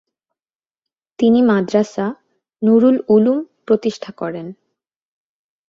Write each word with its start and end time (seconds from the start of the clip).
তিনি 1.19 1.39
মাদ্রাসা 1.41 2.05
নুরুল 2.61 2.97
উলুম 3.09 3.39
প্রতিষ্ঠা 3.67 4.11
করেন। 4.11 4.47